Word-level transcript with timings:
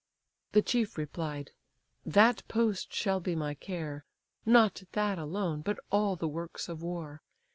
The 0.53 0.63
chief 0.63 0.97
replied: 0.97 1.51
"That 2.03 2.41
post 2.47 2.91
shall 2.91 3.19
be 3.19 3.35
my 3.35 3.53
care, 3.53 4.03
Not 4.47 4.81
that 4.93 5.19
alone, 5.19 5.61
but 5.61 5.79
all 5.91 6.15
the 6.15 6.27
works 6.27 6.67
of 6.67 6.81
war. 6.81 7.21